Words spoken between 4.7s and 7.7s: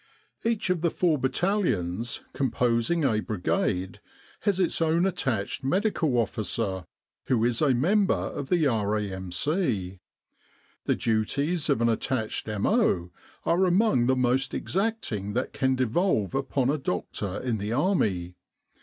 own attached Medical Officer, who is